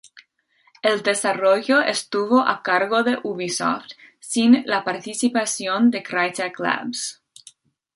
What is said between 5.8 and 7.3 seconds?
de Crytek Labs.